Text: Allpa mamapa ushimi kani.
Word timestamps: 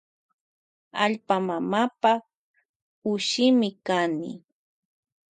Allpa 1.03 1.35
mamapa 1.47 2.11
ushimi 3.11 3.69
kani. 3.87 4.29